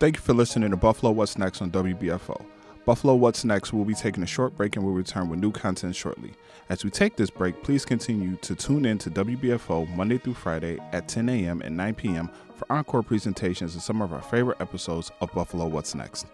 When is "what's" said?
1.12-1.38, 3.14-3.44, 15.66-15.94